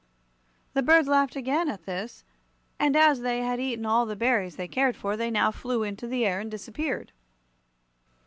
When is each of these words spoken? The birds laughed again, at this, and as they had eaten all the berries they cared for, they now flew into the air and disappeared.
The 0.73 0.81
birds 0.81 1.07
laughed 1.07 1.35
again, 1.35 1.69
at 1.69 1.85
this, 1.85 2.23
and 2.79 2.95
as 2.95 3.21
they 3.21 3.43
had 3.43 3.59
eaten 3.59 3.85
all 3.85 4.07
the 4.07 4.15
berries 4.15 4.55
they 4.55 4.67
cared 4.67 4.95
for, 4.97 5.15
they 5.15 5.29
now 5.29 5.51
flew 5.51 5.83
into 5.83 6.07
the 6.07 6.25
air 6.25 6.39
and 6.39 6.49
disappeared. 6.49 7.11